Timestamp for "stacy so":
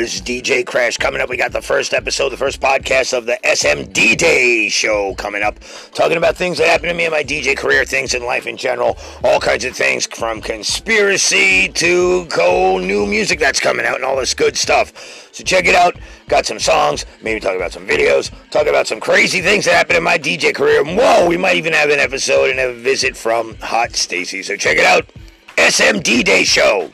23.94-24.56